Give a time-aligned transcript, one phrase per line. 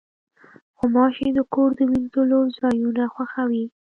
[0.77, 3.65] غوماشې د کور د وینځلو ځایونه خوښوي.